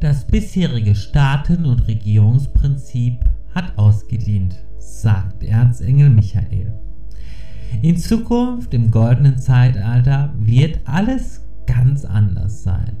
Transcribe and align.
Das 0.00 0.26
bisherige 0.26 0.94
Staaten- 0.94 1.66
und 1.66 1.86
Regierungsprinzip 1.86 3.22
hat 3.54 3.76
ausgedient, 3.76 4.56
sagt 4.78 5.44
Erzengel 5.44 6.08
Michael. 6.08 6.72
In 7.82 7.98
Zukunft, 7.98 8.72
im 8.72 8.90
goldenen 8.90 9.36
Zeitalter, 9.36 10.32
wird 10.38 10.80
alles 10.86 11.46
ganz 11.66 12.06
anders 12.06 12.62
sein. 12.62 12.96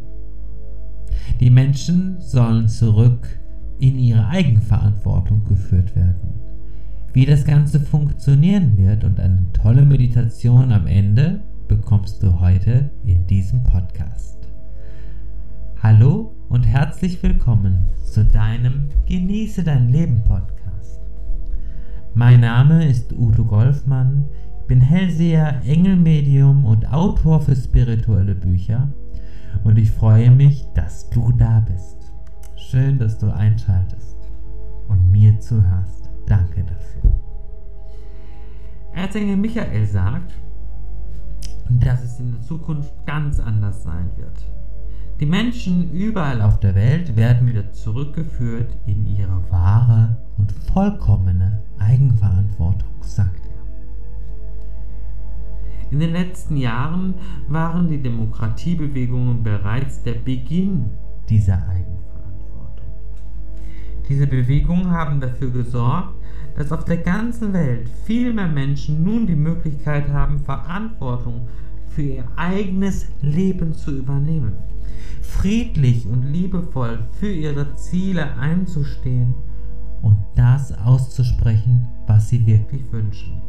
Die 1.40 1.48
Menschen 1.48 2.20
sollen 2.20 2.68
zurück 2.68 3.26
in 3.78 3.98
ihre 3.98 4.26
Eigenverantwortung 4.26 5.42
geführt 5.44 5.96
werden. 5.96 6.34
Wie 7.14 7.24
das 7.24 7.46
Ganze 7.46 7.80
funktionieren 7.80 8.76
wird 8.76 9.04
und 9.04 9.18
eine 9.18 9.46
tolle 9.54 9.86
Meditation 9.86 10.70
am 10.70 10.86
Ende 10.86 11.40
bekommst 11.66 12.22
du 12.22 12.40
heute 12.40 12.90
in 13.06 13.26
diesem 13.26 13.64
Podcast. 13.64 14.36
Hallo 15.82 16.19
herzlich 17.00 17.22
willkommen 17.22 17.88
zu 18.04 18.26
deinem 18.26 18.90
Genieße 19.06 19.64
dein 19.64 19.88
Leben 19.88 20.22
Podcast. 20.22 21.00
Mein 22.12 22.40
Name 22.40 22.86
ist 22.86 23.14
Udo 23.14 23.42
Golfmann, 23.42 24.28
bin 24.66 24.82
Hellseher, 24.82 25.62
Engelmedium 25.64 26.66
und 26.66 26.92
Autor 26.92 27.40
für 27.40 27.56
spirituelle 27.56 28.34
Bücher 28.34 28.92
und 29.64 29.78
ich 29.78 29.90
freue 29.90 30.30
mich, 30.30 30.66
dass 30.74 31.08
du 31.08 31.32
da 31.32 31.60
bist. 31.60 32.12
Schön, 32.56 32.98
dass 32.98 33.16
du 33.16 33.32
einschaltest 33.32 34.18
und 34.88 35.10
mir 35.10 35.40
zuhörst. 35.40 36.10
Danke 36.26 36.64
dafür. 36.64 37.18
Erzengel 38.92 39.38
Michael 39.38 39.86
sagt, 39.86 40.34
dass 41.70 42.04
es 42.04 42.20
in 42.20 42.32
der 42.32 42.42
Zukunft 42.42 42.92
ganz 43.06 43.40
anders 43.40 43.84
sein 43.84 44.10
wird. 44.18 44.59
Die 45.20 45.26
Menschen 45.26 45.92
überall 45.92 46.40
auf 46.40 46.60
der 46.60 46.74
Welt 46.74 47.14
werden 47.14 47.46
wieder 47.46 47.70
zurückgeführt 47.72 48.74
in 48.86 49.04
ihre 49.04 49.42
wahre 49.50 50.16
und 50.38 50.50
vollkommene 50.72 51.60
Eigenverantwortung, 51.78 52.88
sagt 53.02 53.42
er. 53.44 53.50
In 55.90 56.00
den 56.00 56.12
letzten 56.12 56.56
Jahren 56.56 57.12
waren 57.48 57.88
die 57.88 58.02
Demokratiebewegungen 58.02 59.42
bereits 59.42 60.02
der 60.02 60.14
Beginn 60.14 60.88
dieser 61.28 61.68
Eigenverantwortung. 61.68 62.86
Diese 64.08 64.26
Bewegungen 64.26 64.90
haben 64.90 65.20
dafür 65.20 65.50
gesorgt, 65.50 66.14
dass 66.56 66.72
auf 66.72 66.86
der 66.86 66.96
ganzen 66.96 67.52
Welt 67.52 67.90
viel 68.06 68.32
mehr 68.32 68.48
Menschen 68.48 69.04
nun 69.04 69.26
die 69.26 69.36
Möglichkeit 69.36 70.08
haben, 70.08 70.38
Verantwortung 70.38 71.46
für 71.88 72.02
ihr 72.02 72.24
eigenes 72.36 73.08
Leben 73.20 73.74
zu 73.74 73.98
übernehmen 73.98 74.69
friedlich 75.20 76.06
und 76.06 76.22
liebevoll 76.22 77.00
für 77.12 77.32
ihre 77.32 77.74
Ziele 77.76 78.36
einzustehen 78.36 79.34
und 80.02 80.18
das 80.34 80.72
auszusprechen, 80.72 81.88
was 82.06 82.28
sie 82.28 82.46
wirklich 82.46 82.90
wünschen. 82.92 83.40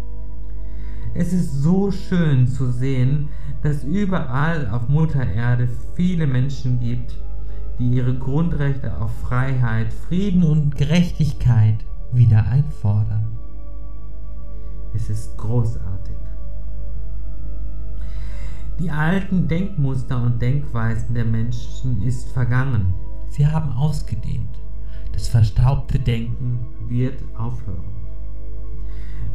Es 1.13 1.33
ist 1.33 1.61
so 1.61 1.91
schön 1.91 2.47
zu 2.47 2.71
sehen, 2.71 3.29
dass 3.63 3.83
überall 3.83 4.69
auf 4.69 4.87
Mutter 4.87 5.25
Erde 5.25 5.67
viele 5.95 6.25
Menschen 6.25 6.79
gibt, 6.79 7.17
die 7.79 7.89
ihre 7.95 8.17
Grundrechte 8.17 8.97
auf 8.97 9.11
Freiheit, 9.21 9.91
Frieden 9.91 10.43
und 10.43 10.75
Gerechtigkeit 10.77 11.85
wieder 12.13 12.45
einfordern. 12.47 13.27
Es 14.93 15.09
ist 15.09 15.37
großartig. 15.37 16.15
Die 18.81 18.89
alten 18.89 19.47
Denkmuster 19.47 20.19
und 20.19 20.41
Denkweisen 20.41 21.13
der 21.13 21.25
Menschen 21.25 22.01
ist 22.01 22.31
vergangen. 22.31 22.95
Sie 23.27 23.45
haben 23.45 23.73
ausgedehnt. 23.73 24.59
Das 25.11 25.27
verstaubte 25.27 25.99
Denken 25.99 26.65
wird 26.87 27.21
aufhören. 27.37 27.85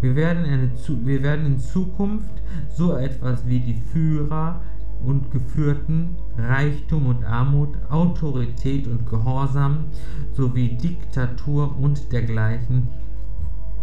Wir 0.00 0.16
werden, 0.16 0.44
eine, 0.44 0.72
wir 1.04 1.22
werden 1.22 1.46
in 1.46 1.58
Zukunft 1.60 2.42
so 2.74 2.96
etwas 2.96 3.46
wie 3.46 3.60
die 3.60 3.80
Führer 3.92 4.62
und 5.04 5.30
Geführten, 5.30 6.16
Reichtum 6.36 7.06
und 7.06 7.24
Armut, 7.24 7.68
Autorität 7.88 8.88
und 8.88 9.08
Gehorsam 9.08 9.84
sowie 10.32 10.76
Diktatur 10.76 11.78
und 11.78 12.10
dergleichen 12.10 12.88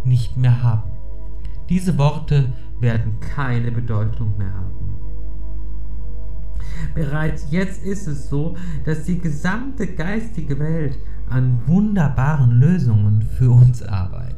nicht 0.04 0.36
mehr 0.36 0.62
haben. 0.62 0.90
Diese 1.70 1.96
Worte 1.96 2.52
werden 2.80 3.18
keine 3.20 3.70
Bedeutung 3.72 4.36
mehr 4.36 4.52
haben. 4.52 4.83
Bereits 6.94 7.46
jetzt 7.50 7.82
ist 7.84 8.06
es 8.06 8.28
so, 8.28 8.56
dass 8.84 9.04
die 9.04 9.18
gesamte 9.18 9.86
geistige 9.86 10.58
Welt 10.58 10.98
an 11.28 11.60
wunderbaren 11.66 12.60
Lösungen 12.60 13.22
für 13.22 13.50
uns 13.50 13.82
arbeitet. 13.82 14.34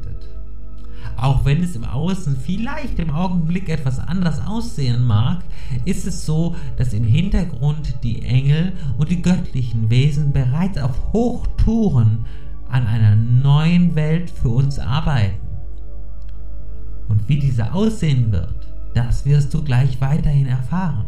Auch 1.17 1.45
wenn 1.45 1.63
es 1.63 1.75
im 1.75 1.83
Außen 1.83 2.37
vielleicht 2.37 2.99
im 2.99 3.09
Augenblick 3.09 3.69
etwas 3.69 3.99
anders 3.99 4.39
aussehen 4.45 5.03
mag, 5.03 5.39
ist 5.83 6.05
es 6.05 6.25
so, 6.25 6.55
dass 6.77 6.93
im 6.93 7.03
Hintergrund 7.03 7.95
die 8.03 8.21
Engel 8.21 8.73
und 8.97 9.09
die 9.09 9.21
göttlichen 9.23 9.89
Wesen 9.89 10.31
bereits 10.31 10.77
auf 10.77 11.13
Hochtouren 11.13 12.25
an 12.69 12.85
einer 12.85 13.15
neuen 13.15 13.95
Welt 13.95 14.29
für 14.29 14.49
uns 14.49 14.77
arbeiten. 14.77 15.39
Und 17.07 17.27
wie 17.27 17.39
diese 17.39 17.73
aussehen 17.73 18.31
wird, 18.31 18.67
das 18.93 19.25
wirst 19.25 19.53
du 19.53 19.63
gleich 19.63 19.99
weiterhin 20.01 20.47
erfahren. 20.47 21.05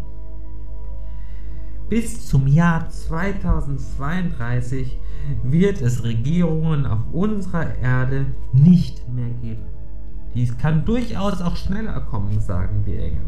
Bis 1.90 2.28
zum 2.28 2.46
Jahr 2.46 2.88
2032 2.88 5.00
wird 5.44 5.82
es 5.82 6.04
Regierungen 6.04 6.86
auf 6.86 7.00
unserer 7.12 7.76
Erde 7.80 8.28
nicht 8.54 9.12
mehr 9.12 9.32
geben. 9.42 9.64
Dies 10.36 10.56
kann 10.58 10.86
durchaus 10.86 11.42
auch 11.42 11.56
schneller 11.56 12.00
kommen, 12.02 12.40
sagen 12.40 12.84
die 12.86 12.96
Engel. 12.96 13.26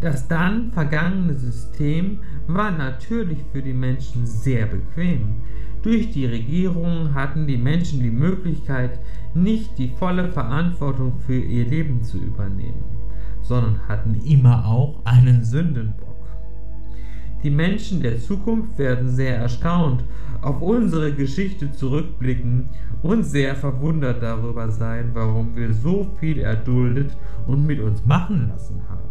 Das 0.00 0.28
dann 0.28 0.70
vergangene 0.70 1.34
System 1.34 2.20
war 2.46 2.70
natürlich 2.70 3.38
für 3.50 3.62
die 3.62 3.72
Menschen 3.72 4.24
sehr 4.24 4.66
bequem. 4.66 5.36
Durch 5.82 6.12
die 6.12 6.26
Regierungen 6.26 7.12
hatten 7.14 7.48
die 7.48 7.56
Menschen 7.56 8.00
die 8.00 8.10
Möglichkeit, 8.10 9.00
nicht 9.34 9.76
die 9.78 9.88
volle 9.88 10.30
Verantwortung 10.30 11.18
für 11.18 11.38
ihr 11.38 11.66
Leben 11.66 12.04
zu 12.04 12.18
übernehmen, 12.18 12.84
sondern 13.42 13.80
hatten 13.88 14.14
immer 14.14 14.64
auch 14.64 15.00
einen 15.04 15.44
Sündenbock. 15.44 16.05
Die 17.46 17.52
Menschen 17.52 18.02
der 18.02 18.18
Zukunft 18.18 18.76
werden 18.76 19.08
sehr 19.08 19.36
erstaunt 19.36 20.02
auf 20.42 20.60
unsere 20.60 21.12
Geschichte 21.12 21.70
zurückblicken 21.70 22.70
und 23.04 23.22
sehr 23.22 23.54
verwundert 23.54 24.20
darüber 24.20 24.68
sein, 24.68 25.10
warum 25.12 25.54
wir 25.54 25.72
so 25.72 26.10
viel 26.18 26.40
erduldet 26.40 27.16
und 27.46 27.64
mit 27.64 27.78
uns 27.78 28.04
machen 28.04 28.48
lassen 28.48 28.82
haben. 28.88 29.08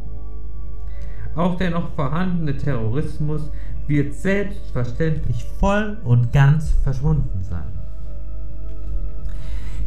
Auch 1.33 1.55
der 1.57 1.69
noch 1.69 1.95
vorhandene 1.95 2.57
Terrorismus 2.57 3.49
wird 3.87 4.13
selbstverständlich 4.13 5.45
voll 5.57 5.95
und 6.03 6.33
ganz 6.33 6.71
verschwunden 6.83 7.41
sein. 7.41 7.71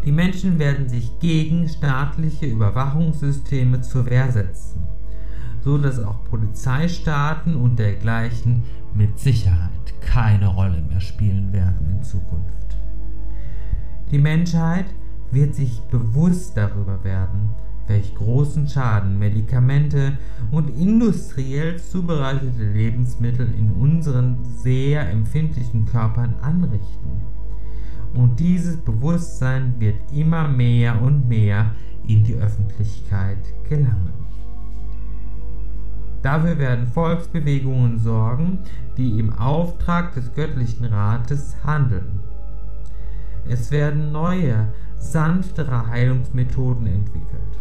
Die 0.06 0.12
Menschen 0.12 0.58
werden 0.58 0.88
sich 0.88 1.10
gegen 1.20 1.68
staatliche 1.68 2.46
Überwachungssysteme 2.46 3.82
zur 3.82 4.06
Wehr 4.06 4.32
setzen 4.32 4.97
so 5.62 5.78
dass 5.78 5.98
auch 5.98 6.24
Polizeistaaten 6.24 7.56
und 7.56 7.78
dergleichen 7.78 8.64
mit 8.94 9.18
Sicherheit 9.18 9.70
keine 10.00 10.48
Rolle 10.48 10.82
mehr 10.82 11.00
spielen 11.00 11.52
werden 11.52 11.96
in 11.96 12.02
Zukunft. 12.02 12.76
Die 14.10 14.18
Menschheit 14.18 14.86
wird 15.30 15.54
sich 15.54 15.80
bewusst 15.90 16.56
darüber 16.56 17.04
werden, 17.04 17.50
welch 17.86 18.14
großen 18.14 18.68
Schaden 18.68 19.18
Medikamente 19.18 20.18
und 20.50 20.68
industriell 20.70 21.78
zubereitete 21.78 22.64
Lebensmittel 22.64 23.52
in 23.58 23.72
unseren 23.72 24.44
sehr 24.44 25.08
empfindlichen 25.10 25.86
Körpern 25.86 26.34
anrichten. 26.42 27.22
Und 28.14 28.40
dieses 28.40 28.78
Bewusstsein 28.78 29.74
wird 29.78 29.96
immer 30.12 30.48
mehr 30.48 31.00
und 31.00 31.28
mehr 31.28 31.72
in 32.06 32.24
die 32.24 32.34
Öffentlichkeit 32.34 33.38
gelangen. 33.68 34.27
Dafür 36.28 36.58
werden 36.58 36.86
Volksbewegungen 36.86 37.98
sorgen, 37.98 38.58
die 38.98 39.18
im 39.18 39.32
Auftrag 39.32 40.12
des 40.12 40.34
göttlichen 40.34 40.84
Rates 40.84 41.56
handeln. 41.64 42.20
Es 43.48 43.70
werden 43.70 44.12
neue, 44.12 44.68
sanftere 44.98 45.86
Heilungsmethoden 45.86 46.86
entwickelt. 46.86 47.54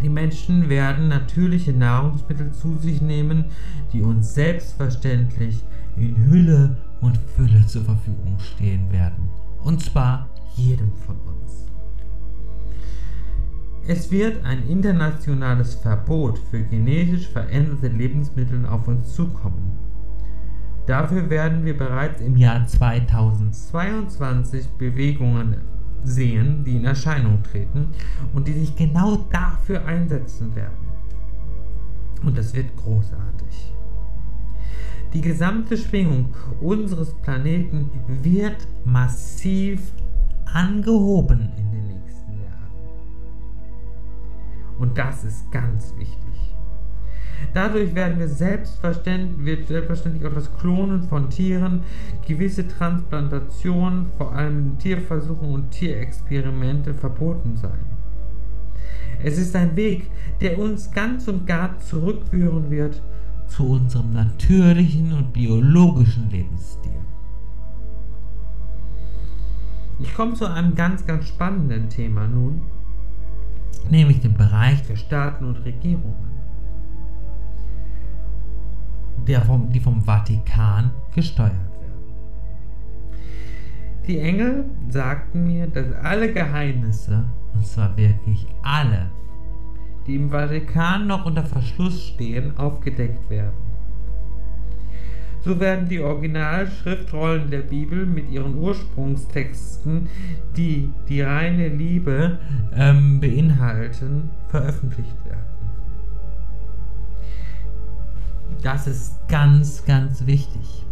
Die 0.00 0.08
Menschen 0.08 0.68
werden 0.68 1.08
natürliche 1.08 1.72
Nahrungsmittel 1.72 2.52
zu 2.52 2.76
sich 2.76 3.02
nehmen, 3.02 3.46
die 3.92 4.02
uns 4.02 4.34
selbstverständlich 4.34 5.64
in 5.96 6.24
Hülle 6.30 6.76
und 7.00 7.18
Fülle 7.34 7.66
zur 7.66 7.82
Verfügung 7.82 8.38
stehen 8.38 8.92
werden. 8.92 9.28
Und 9.64 9.82
zwar 9.82 10.28
jedem 10.54 10.92
von 11.04 11.16
uns. 11.16 11.37
Es 13.90 14.10
wird 14.10 14.44
ein 14.44 14.68
internationales 14.68 15.76
Verbot 15.76 16.38
für 16.50 16.62
genetisch 16.62 17.26
veränderte 17.26 17.88
Lebensmittel 17.88 18.66
auf 18.66 18.86
uns 18.86 19.14
zukommen. 19.14 19.78
Dafür 20.84 21.30
werden 21.30 21.64
wir 21.64 21.74
bereits 21.74 22.20
im 22.20 22.36
Jahr 22.36 22.66
2022 22.66 24.68
Bewegungen 24.76 25.62
sehen, 26.04 26.64
die 26.64 26.76
in 26.76 26.84
Erscheinung 26.84 27.42
treten 27.42 27.86
und 28.34 28.46
die 28.46 28.52
sich 28.52 28.76
genau 28.76 29.24
dafür 29.32 29.86
einsetzen 29.86 30.54
werden. 30.54 30.86
Und 32.22 32.36
das 32.36 32.52
wird 32.52 32.76
großartig. 32.76 33.72
Die 35.14 35.22
gesamte 35.22 35.78
Schwingung 35.78 36.34
unseres 36.60 37.14
Planeten 37.22 37.88
wird 38.22 38.68
massiv 38.84 39.80
angehoben 40.52 41.52
in 41.56 41.70
den. 41.70 41.87
Und 44.78 44.96
das 44.96 45.24
ist 45.24 45.50
ganz 45.50 45.94
wichtig. 45.96 46.18
Dadurch 47.54 47.94
werden 47.94 48.18
wir 48.18 48.28
selbstverständlich, 48.28 49.44
wird 49.44 49.68
selbstverständlich 49.68 50.26
auch 50.26 50.34
das 50.34 50.54
Klonen 50.58 51.02
von 51.02 51.30
Tieren, 51.30 51.82
gewisse 52.26 52.66
Transplantationen, 52.66 54.06
vor 54.16 54.32
allem 54.34 54.78
Tierversuche 54.78 55.44
und 55.44 55.70
Tierexperimente 55.70 56.94
verboten 56.94 57.56
sein. 57.56 57.86
Es 59.22 59.38
ist 59.38 59.56
ein 59.56 59.74
Weg, 59.76 60.10
der 60.40 60.58
uns 60.58 60.90
ganz 60.92 61.26
und 61.26 61.46
gar 61.46 61.78
zurückführen 61.80 62.70
wird 62.70 63.02
zu 63.48 63.70
unserem 63.70 64.12
natürlichen 64.12 65.12
und 65.12 65.32
biologischen 65.32 66.30
Lebensstil. 66.30 66.92
Ich 70.00 70.14
komme 70.14 70.34
zu 70.34 70.46
einem 70.46 70.74
ganz, 70.76 71.04
ganz 71.06 71.26
spannenden 71.26 71.88
Thema 71.88 72.28
nun, 72.28 72.60
nämlich 73.90 74.20
dem 74.20 74.34
Bereich 74.34 74.82
der 74.82 74.96
Staaten 74.96 75.44
und 75.44 75.64
Regierungen 75.64 76.28
der 79.28 79.42
vom, 79.42 79.70
die 79.70 79.80
vom 79.80 80.02
Vatikan 80.02 80.90
gesteuert 81.14 81.52
werden. 81.52 82.14
Die 84.06 84.18
Engel 84.18 84.64
sagten 84.88 85.46
mir, 85.46 85.66
dass 85.66 85.92
alle 86.02 86.32
Geheimnisse, 86.32 87.24
und 87.54 87.66
zwar 87.66 87.96
wirklich 87.96 88.46
alle, 88.62 89.10
die 90.06 90.16
im 90.16 90.30
Vatikan 90.30 91.06
noch 91.06 91.26
unter 91.26 91.44
Verschluss 91.44 92.08
stehen, 92.08 92.56
aufgedeckt 92.56 93.28
werden. 93.28 93.67
So 95.44 95.60
werden 95.60 95.88
die 95.88 96.00
Originalschriftrollen 96.00 97.50
der 97.50 97.60
Bibel 97.60 98.06
mit 98.06 98.30
ihren 98.30 98.56
Ursprungstexten, 98.56 100.08
die 100.56 100.90
die 101.08 101.22
reine 101.22 101.68
Liebe 101.68 102.38
ähm, 102.74 103.20
beinhalten, 103.20 104.30
veröffentlicht 104.48 105.24
werden. 105.24 105.38
Das 108.62 108.86
ist 108.86 109.16
ganz, 109.28 109.84
ganz 109.84 110.26
wichtig. 110.26 110.84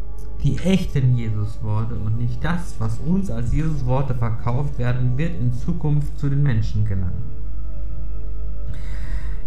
Die 0.43 0.59
echten 0.59 1.17
Jesusworte 1.17 1.97
und 1.97 2.19
nicht 2.19 2.45
das, 2.45 2.77
was 2.79 2.99
uns 2.99 3.31
als 3.31 3.53
Jesusworte 3.53 4.15
verkauft 4.15 4.79
werden, 4.79 5.19
wird 5.19 5.41
in 5.41 5.53
Zukunft 5.53 6.17
zu 6.19 6.29
den 6.29 6.43
Menschen 6.43 6.85
gelangen. 6.85 7.36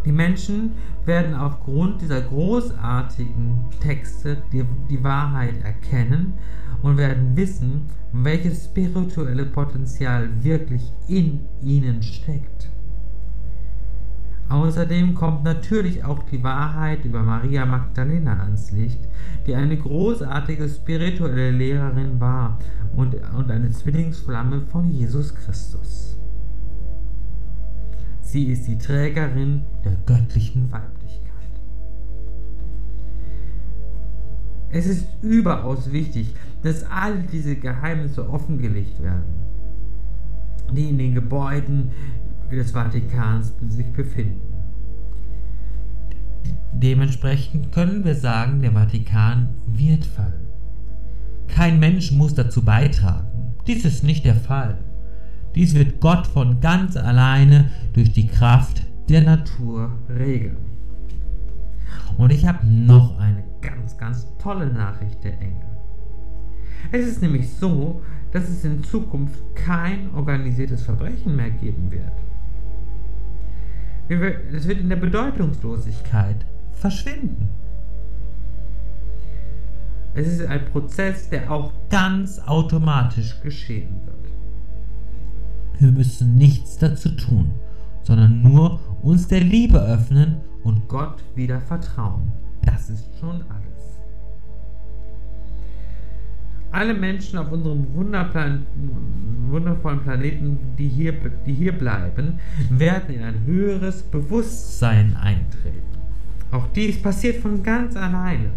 Die 0.06 0.12
Menschen 0.12 0.72
werden 1.06 1.36
aufgrund 1.36 2.02
dieser 2.02 2.22
großartigen 2.22 3.66
Texte 3.82 4.38
die, 4.52 4.64
die 4.90 5.04
Wahrheit 5.04 5.62
erkennen 5.64 6.34
und 6.82 6.98
werden 6.98 7.36
wissen, 7.36 7.88
welches 8.12 8.66
spirituelle 8.66 9.46
Potenzial 9.46 10.30
wirklich 10.42 10.94
in 11.08 11.42
ihnen 11.62 12.02
steckt. 12.02 12.70
Außerdem 14.50 15.14
kommt 15.14 15.44
natürlich 15.44 16.04
auch 16.04 16.24
die 16.24 16.44
Wahrheit 16.44 17.06
über 17.06 17.22
Maria 17.22 17.66
Magdalena 17.68 18.40
ans 18.40 18.72
Licht, 18.72 19.00
die 19.46 19.54
eine 19.54 19.78
großartige 19.78 20.68
spirituelle 20.68 21.52
Lehrerin 21.52 22.20
war 22.20 22.58
und, 22.96 23.16
und 23.38 23.52
eine 23.52 23.70
Zwillingsflamme 23.70 24.62
von 24.62 24.90
Jesus 24.90 25.36
Christus. 25.36 26.19
Sie 28.32 28.44
ist 28.44 28.68
die 28.68 28.78
Trägerin 28.78 29.64
der 29.84 29.94
göttlichen 30.06 30.72
Weiblichkeit. 30.72 31.50
Es 34.70 34.86
ist 34.86 35.08
überaus 35.24 35.92
wichtig, 35.92 36.36
dass 36.62 36.84
all 36.84 37.24
diese 37.24 37.56
Geheimnisse 37.56 38.30
offengelegt 38.30 39.02
werden, 39.02 39.34
die 40.72 40.90
in 40.90 41.00
den 41.00 41.16
Gebäuden 41.16 41.90
des 42.52 42.70
Vatikans 42.70 43.56
sich 43.68 43.92
befinden. 43.94 44.42
Dementsprechend 46.72 47.72
können 47.72 48.06
wir 48.06 48.14
sagen, 48.14 48.62
der 48.62 48.74
Vatikan 48.74 49.50
wird 49.66 50.06
fallen. 50.06 50.46
Kein 51.48 51.80
Mensch 51.80 52.12
muss 52.12 52.36
dazu 52.36 52.64
beitragen. 52.64 53.56
Dies 53.66 53.86
ist 53.86 54.04
nicht 54.04 54.24
der 54.24 54.36
Fall. 54.36 54.78
Dies 55.56 55.74
wird 55.74 56.00
Gott 56.00 56.28
von 56.28 56.60
ganz 56.62 56.96
alleine 56.96 57.72
durch 57.94 58.12
die 58.12 58.28
Kraft 58.28 58.84
der 59.10 59.22
Natur 59.22 59.92
regeln. 60.10 60.58
Und 62.18 62.32
ich 62.32 62.46
habe 62.46 62.66
noch 62.68 63.18
eine 63.18 63.44
ganz, 63.62 63.98
ganz 63.98 64.28
tolle 64.38 64.68
Nachricht 64.68 65.24
der 65.24 65.40
Engel. 65.40 65.68
Es 66.92 67.08
ist 67.08 67.22
nämlich 67.22 67.50
so, 67.50 68.02
dass 68.32 68.48
es 68.48 68.64
in 68.64 68.84
Zukunft 68.84 69.40
kein 69.56 70.14
organisiertes 70.14 70.84
Verbrechen 70.84 71.36
mehr 71.36 71.50
geben 71.50 71.92
wird. 71.92 72.12
Es 74.54 74.68
wird 74.68 74.80
in 74.80 74.90
der 74.90 74.96
Bedeutungslosigkeit 74.96 76.46
verschwinden. 76.74 77.50
Es 80.16 80.28
ist 80.28 80.46
ein 80.46 80.66
Prozess, 80.66 81.30
der 81.30 81.52
auch 81.52 81.72
ganz 81.90 82.40
automatisch 82.40 83.40
geschehen 83.42 84.02
wird. 84.06 84.19
Wir 85.80 85.92
müssen 85.94 86.36
nichts 86.36 86.78
dazu 86.78 87.08
tun, 87.10 87.52
sondern 88.04 88.42
nur 88.42 88.82
uns 89.02 89.30
der 89.30 89.40
Liebe 89.40 89.80
öffnen 89.80 90.42
und 90.64 90.90
Gott 90.90 91.24
wieder 91.36 91.62
vertrauen. 91.62 92.34
Das 92.64 92.90
ist 92.90 93.08
schon 93.20 93.36
alles. 93.36 93.46
Alle 96.72 96.94
Menschen 96.94 97.40
auf 97.40 97.52
unserem 97.52 97.88
wundervollen 97.96 98.66
Planeten, 100.04 100.60
die 100.78 100.90
hier, 100.90 101.14
die 101.46 101.54
hier 101.54 101.72
bleiben, 101.72 102.40
werden 102.70 103.16
in 103.16 103.24
ein 103.24 103.46
höheres 103.46 104.04
Bewusstsein 104.04 105.16
eintreten. 105.16 105.82
Auch 106.52 106.68
dies 106.76 107.02
passiert 107.02 107.42
von 107.42 107.64
ganz 107.64 107.96
alleine. 107.96 108.52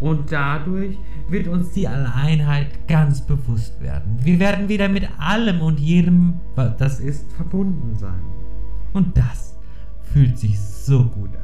Und 0.00 0.30
dadurch 0.30 0.98
wird 1.28 1.48
uns 1.48 1.72
die 1.72 1.88
Alleinheit 1.88 2.86
ganz 2.86 3.20
bewusst 3.20 3.80
werden. 3.80 4.18
Wir 4.22 4.38
werden 4.38 4.68
wieder 4.68 4.88
mit 4.88 5.08
allem 5.18 5.60
und 5.60 5.80
jedem, 5.80 6.34
was 6.54 6.76
das 6.76 7.00
ist, 7.00 7.32
verbunden 7.32 7.96
sein. 7.96 8.22
Und 8.92 9.16
das 9.16 9.56
fühlt 10.02 10.38
sich 10.38 10.58
so 10.58 11.04
gut 11.04 11.30
an. 11.34 11.42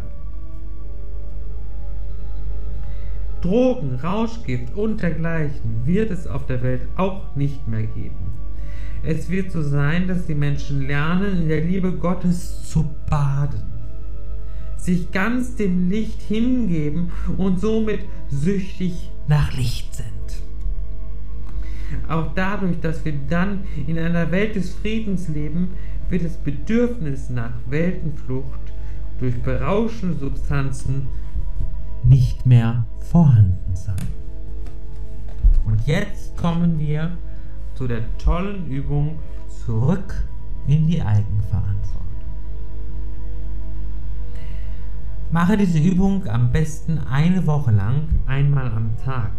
Drogen, 3.41 3.97
Rauschgift 3.97 4.77
und 4.77 5.03
dergleichen 5.03 5.85
wird 5.85 6.13
es 6.13 6.29
auf 6.29 6.47
der 6.47 6.63
Welt 6.63 6.83
auch 6.97 7.35
nicht 7.35 7.67
mehr 7.67 7.83
geben. 7.83 8.33
Es 9.03 9.29
wird 9.29 9.51
so 9.51 9.63
sein, 9.63 10.07
dass 10.07 10.27
die 10.27 10.35
Menschen 10.37 10.87
lernen, 10.87 11.43
in 11.43 11.49
der 11.49 11.65
Liebe 11.65 11.93
Gottes 11.93 12.63
zu 12.71 12.89
baden 13.11 13.73
sich 14.83 15.13
ganz 15.13 15.55
dem 15.55 15.89
Licht 15.91 16.21
hingeben 16.23 17.13
und 17.37 17.61
somit 17.61 18.01
süchtig 18.29 19.12
nach 19.29 19.53
Licht 19.57 19.95
sind. 19.95 20.07
Auch 22.09 22.33
dadurch, 22.35 22.81
dass 22.81 23.05
wir 23.05 23.15
dann 23.29 23.65
in 23.87 23.99
einer 23.99 24.31
Welt 24.31 24.57
des 24.57 24.75
Friedens 24.75 25.29
leben, 25.29 25.75
wird 26.09 26.25
das 26.25 26.37
Bedürfnis 26.37 27.31
nach 27.31 27.53
Weltenflucht 27.67 28.61
durch 29.19 29.41
berauschende 29.43 30.19
Substanzen 30.19 31.07
nicht 32.05 32.45
mehr 32.47 32.85
vorhanden 33.11 33.75
sein. 33.75 33.95
Und 35.65 35.87
jetzt 35.87 36.37
kommen 36.37 36.79
wir 36.79 37.17
zu 37.75 37.87
der 37.87 38.03
tollen 38.19 38.67
Übung 38.69 39.19
zurück 39.65 40.27
in 40.67 40.87
die 40.87 41.01
Eigenverantwortung. 41.01 42.02
Mache 45.33 45.57
diese 45.57 45.79
Übung 45.79 46.29
am 46.29 46.53
besten 46.53 46.99
eine 47.11 47.47
Woche 47.47 47.71
lang 47.71 48.07
einmal 48.27 48.71
am 48.71 48.91
Tag, 49.03 49.31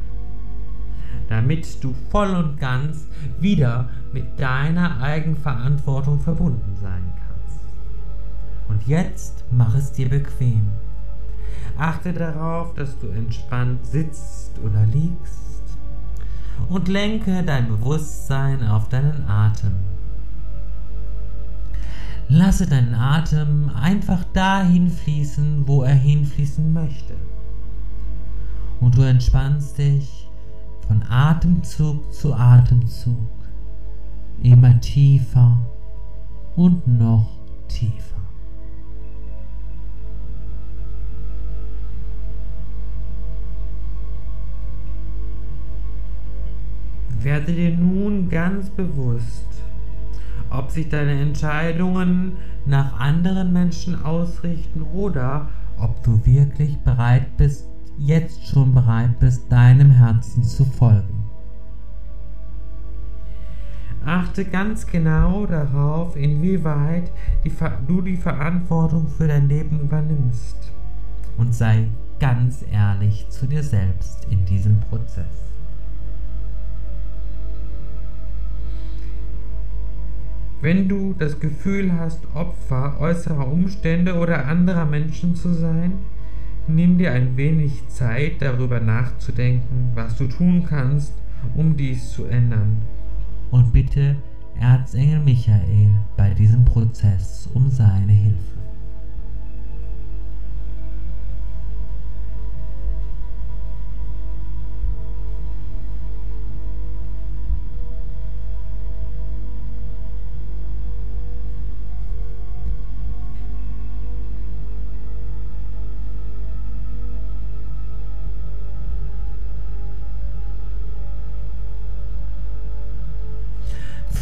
damit 1.30 1.84
du 1.84 1.94
voll 2.10 2.36
und 2.36 2.60
ganz 2.60 3.06
wieder 3.40 3.90
mit 4.12 4.40
deiner 4.40 5.00
Eigenverantwortung 5.04 6.20
verbunden 6.20 6.76
sein 6.82 7.14
kannst. 7.16 7.60
Und 8.70 8.88
jetzt 8.88 9.44
mach 9.52 9.76
es 9.76 9.92
dir 9.92 10.10
bequem. 10.10 10.72
Achte 11.78 12.12
darauf, 12.12 12.74
dass 12.74 12.98
du 12.98 13.10
entspannt 13.10 13.86
sitzt 13.86 14.58
oder 14.64 14.88
liegst 14.88 15.78
und 16.70 16.88
lenke 16.88 17.44
dein 17.44 17.68
Bewusstsein 17.68 18.68
auf 18.68 18.90
deinen 18.90 19.30
Atem. 19.30 19.76
Lasse 22.36 22.66
deinen 22.66 22.96
Atem 22.96 23.70
einfach 23.76 24.24
dahin 24.34 24.90
fließen, 24.90 25.68
wo 25.68 25.84
er 25.84 25.94
hinfließen 25.94 26.74
möchte. 26.74 27.14
Und 28.80 28.98
du 28.98 29.04
entspannst 29.04 29.78
dich 29.78 30.28
von 30.88 31.04
Atemzug 31.04 32.12
zu 32.12 32.34
Atemzug 32.34 33.30
immer 34.42 34.80
tiefer 34.82 35.60
und 36.56 36.88
noch 36.88 37.30
tiefer. 37.68 38.18
Werde 47.22 47.54
dir 47.54 47.78
nun 47.78 48.28
ganz 48.28 48.72
bewusst, 48.72 49.63
ob 50.54 50.70
sich 50.70 50.88
deine 50.88 51.20
Entscheidungen 51.20 52.38
nach 52.66 53.00
anderen 53.00 53.52
Menschen 53.52 54.04
ausrichten 54.06 54.84
oder 54.94 55.50
ob 55.80 56.02
du 56.04 56.24
wirklich 56.26 56.78
bereit 56.80 57.36
bist, 57.38 57.68
jetzt 57.98 58.48
schon 58.48 58.74
bereit 58.74 59.20
bist, 59.20 59.52
deinem 59.52 59.92
Herzen 59.92 60.44
zu 60.44 60.64
folgen. 60.64 61.24
Achte 64.06 64.46
ganz 64.46 64.86
genau 64.86 65.46
darauf, 65.46 66.16
inwieweit 66.16 67.12
die, 67.44 67.52
du 67.88 68.02
die 68.02 68.18
Verantwortung 68.18 69.08
für 69.08 69.28
dein 69.28 69.48
Leben 69.48 69.80
übernimmst. 69.80 70.72
Und 71.38 71.56
sei 71.56 71.88
ganz 72.20 72.64
ehrlich 72.72 73.28
zu 73.30 73.48
dir 73.48 73.64
selbst 73.64 74.28
in 74.30 74.46
diesem 74.46 74.80
Prozess. 74.82 75.53
Wenn 80.64 80.88
du 80.88 81.14
das 81.20 81.42
Gefühl 81.42 81.92
hast, 81.92 82.22
Opfer 82.34 82.96
äußerer 82.98 83.52
Umstände 83.52 84.14
oder 84.14 84.48
anderer 84.48 84.86
Menschen 84.86 85.36
zu 85.36 85.54
sein, 85.54 85.96
nimm 86.70 86.98
dir 86.98 87.12
ein 87.12 87.36
wenig 87.36 87.86
Zeit 87.90 88.42
darüber 88.42 88.80
nachzudenken, 88.80 89.92
was 89.94 90.16
du 90.16 90.26
tun 90.28 90.64
kannst, 90.66 91.12
um 91.54 91.76
dies 91.76 92.12
zu 92.12 92.24
ändern. 92.28 92.78
Und 93.52 93.74
bitte 93.74 94.16
Erzengel 94.58 95.20
Michael 95.20 96.00
bei 96.16 96.34
diesem 96.34 96.64
Prozess 96.64 97.50
um 97.54 97.70
seine 97.70 98.14
Hilfe. 98.14 98.63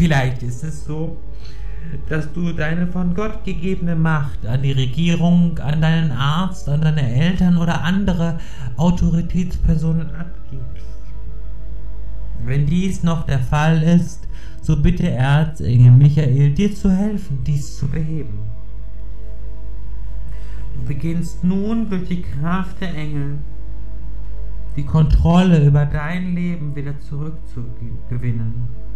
Vielleicht 0.01 0.41
ist 0.41 0.63
es 0.63 0.85
so, 0.85 1.15
dass 2.09 2.33
du 2.33 2.53
deine 2.53 2.87
von 2.87 3.13
Gott 3.13 3.45
gegebene 3.45 3.95
Macht 3.95 4.47
an 4.47 4.63
die 4.63 4.71
Regierung, 4.71 5.59
an 5.59 5.79
deinen 5.79 6.11
Arzt, 6.11 6.67
an 6.67 6.81
deine 6.81 7.07
Eltern 7.07 7.55
oder 7.55 7.83
andere 7.83 8.39
Autoritätspersonen 8.77 10.09
abgibst. 10.15 10.87
Wenn 12.43 12.65
dies 12.65 13.03
noch 13.03 13.27
der 13.27 13.37
Fall 13.37 13.83
ist, 13.83 14.27
so 14.63 14.81
bitte 14.81 15.07
Erzengel 15.07 15.91
Michael, 15.91 16.49
dir 16.49 16.73
zu 16.73 16.89
helfen, 16.89 17.43
dies 17.45 17.77
zu 17.77 17.87
beheben. 17.87 18.39
Du 20.77 20.83
beginnst 20.87 21.43
nun 21.43 21.91
durch 21.91 22.07
die 22.07 22.23
Kraft 22.23 22.81
der 22.81 22.95
Engel 22.95 23.37
die 24.75 24.83
Kontrolle 24.83 25.63
über 25.63 25.85
dein 25.85 26.33
Leben 26.33 26.75
wieder 26.75 26.99
zurückzugewinnen. 27.01 28.90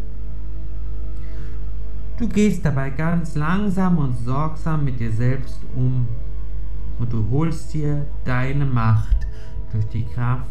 Du 2.18 2.30
gehst 2.30 2.64
dabei 2.64 2.92
ganz 2.92 3.36
langsam 3.36 3.98
und 3.98 4.18
sorgsam 4.18 4.86
mit 4.86 5.02
dir 5.02 5.12
selbst 5.12 5.60
um 5.76 6.08
und 6.98 7.12
du 7.12 7.30
holst 7.30 7.74
dir 7.74 8.06
deine 8.24 8.66
Macht 8.66 9.28
durch 9.74 9.86
die 9.88 10.06
Kraft 10.06 10.50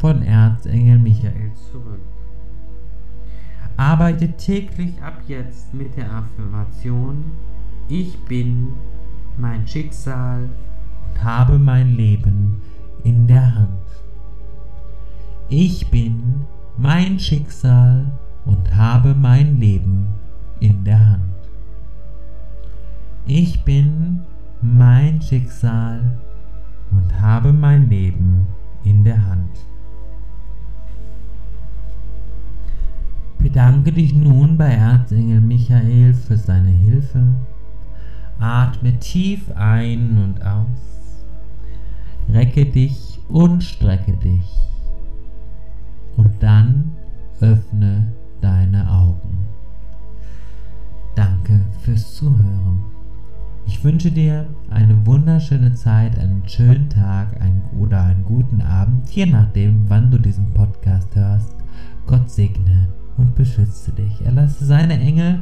von 0.00 0.22
Erzengel 0.22 0.98
Michael 0.98 1.52
zurück. 1.70 2.00
Arbeite 3.76 4.32
täglich 4.32 5.00
ab 5.00 5.22
jetzt 5.28 5.72
mit 5.72 5.96
der 5.96 6.10
Affirmation, 6.12 7.24
ich 7.88 8.18
bin 8.24 8.72
mein 9.36 9.68
Schicksal 9.68 10.48
und 11.08 11.22
habe 11.22 11.56
mein 11.56 11.94
Leben 11.94 12.60
in 13.04 13.28
der 13.28 13.54
Hand. 13.54 13.70
Ich 15.48 15.88
bin 15.88 16.46
mein 16.76 17.20
Schicksal 17.20 18.10
und 18.44 18.74
habe 18.74 19.14
mein 19.14 19.60
Leben 19.60 20.08
in 20.64 20.82
der 20.82 21.10
Hand. 21.10 21.20
Ich 23.26 23.62
bin 23.64 24.22
mein 24.62 25.20
Schicksal 25.20 26.18
und 26.90 27.20
habe 27.20 27.52
mein 27.52 27.90
Leben 27.90 28.46
in 28.82 29.04
der 29.04 29.26
Hand. 29.26 29.50
Bedanke 33.38 33.92
dich 33.92 34.14
nun 34.14 34.56
bei 34.56 34.70
Erzengel 34.70 35.42
Michael 35.42 36.14
für 36.14 36.38
seine 36.38 36.70
Hilfe. 36.70 37.22
Atme 38.38 38.98
tief 38.98 39.50
ein 39.54 40.16
und 40.16 40.42
aus. 40.46 41.24
Recke 42.30 42.64
dich 42.64 43.20
und 43.28 43.62
strecke 43.62 44.12
dich. 44.12 44.50
Und 46.16 46.42
dann 46.42 46.92
öffne 47.40 48.12
deine 48.40 48.90
Augen. 48.90 49.33
Danke 51.14 51.60
fürs 51.82 52.14
Zuhören. 52.14 52.82
Ich 53.66 53.82
wünsche 53.84 54.10
dir 54.10 54.46
eine 54.70 55.06
wunderschöne 55.06 55.74
Zeit, 55.74 56.18
einen 56.18 56.42
schönen 56.46 56.90
Tag 56.90 57.40
einen, 57.40 57.62
oder 57.78 58.02
einen 58.02 58.24
guten 58.24 58.60
Abend, 58.60 59.08
je 59.10 59.26
nachdem, 59.26 59.88
wann 59.88 60.10
du 60.10 60.18
diesen 60.18 60.52
Podcast 60.52 61.14
hörst. 61.14 61.54
Gott 62.06 62.30
segne 62.30 62.88
und 63.16 63.34
beschütze 63.34 63.92
dich. 63.92 64.24
Er 64.24 64.32
lasse 64.32 64.64
seine 64.64 64.98
Engel 64.98 65.40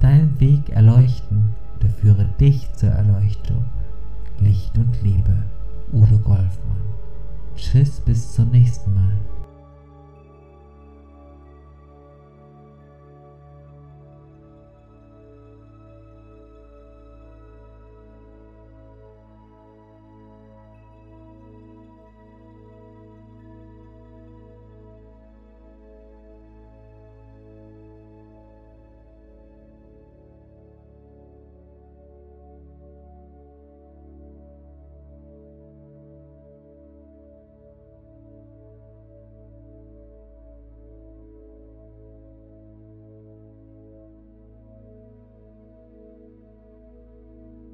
deinen 0.00 0.38
Weg 0.40 0.68
erleuchten 0.70 1.54
und 1.74 1.84
er 1.84 1.90
führe 1.90 2.26
dich 2.40 2.72
zur 2.74 2.90
Erleuchtung. 2.90 3.64
Licht 4.40 4.76
und 4.76 5.02
Liebe. 5.02 5.36
Udo 5.92 6.18
Golfmann. 6.18 6.82
Tschüss, 7.56 8.00
bis 8.00 8.32
zum 8.32 8.50
nächsten 8.50 8.92
Mal. 8.94 9.31